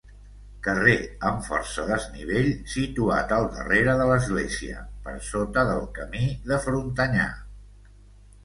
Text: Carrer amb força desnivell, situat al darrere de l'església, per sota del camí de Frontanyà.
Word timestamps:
Carrer 0.67 0.93
amb 1.31 1.43
força 1.49 1.83
desnivell, 1.89 2.49
situat 2.75 3.35
al 3.37 3.45
darrere 3.57 3.95
de 4.01 4.07
l'església, 4.13 4.81
per 5.05 5.15
sota 5.29 5.67
del 5.73 5.87
camí 6.01 6.25
de 6.53 6.59
Frontanyà. 6.65 7.29